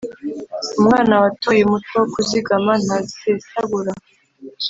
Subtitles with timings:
[0.79, 3.91] Umwana watoye umuco wo kuzigama, ntasesagura